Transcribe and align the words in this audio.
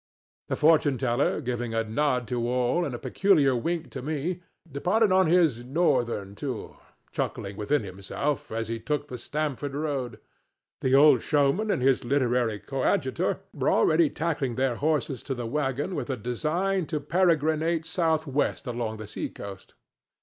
The 0.47 0.55
fortune 0.55 0.97
teller, 0.97 1.41
giving 1.41 1.75
a 1.75 1.83
nod 1.83 2.27
to 2.29 2.49
all 2.49 2.85
and 2.85 2.95
a 2.95 2.97
peculiar 2.97 3.55
wink 3.55 3.91
to 3.91 4.01
me, 4.01 4.41
departed 4.71 5.11
on 5.11 5.27
his 5.27 5.63
Northern 5.63 6.33
tour, 6.33 6.79
chuckling 7.11 7.55
within 7.55 7.83
himself 7.83 8.51
as 8.51 8.67
he 8.67 8.79
took 8.79 9.07
the 9.09 9.19
Stamford 9.19 9.75
road. 9.75 10.19
The 10.79 10.95
old 10.95 11.21
showman 11.21 11.69
and 11.69 11.83
his 11.83 12.03
literary 12.03 12.57
coadjutor 12.57 13.41
were 13.53 13.69
already 13.71 14.09
tackling 14.09 14.55
their 14.55 14.77
horses 14.77 15.21
to 15.21 15.35
the 15.35 15.45
wagon 15.45 15.93
with 15.93 16.09
a 16.09 16.17
design 16.17 16.87
to 16.87 16.99
peregrinate 16.99 17.85
south 17.85 18.25
west 18.25 18.65
along 18.65 18.97
the 18.97 19.05
sea 19.05 19.29
coast. 19.29 19.75